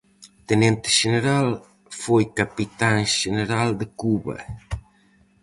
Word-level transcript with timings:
Tenente 0.47 0.87
xeneral, 0.99 1.47
foi 2.03 2.23
capitán 2.39 2.97
xeneral 3.19 3.69
de 3.79 3.87
Cuba. 4.01 4.35